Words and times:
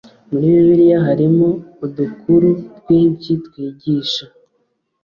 Muri 0.31 0.45
bibiliya 0.55 0.99
harimo 1.07 1.47
udukuru 1.85 2.49
twinshi 2.77 3.31
twigisha 3.45 4.25